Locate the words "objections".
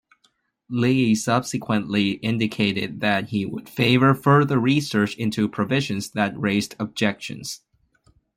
6.79-7.61